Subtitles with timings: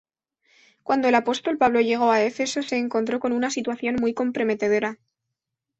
[0.81, 4.97] Cuando el apóstol Pablo llegó a Éfeso, se encontró con una situación muy comprometedora.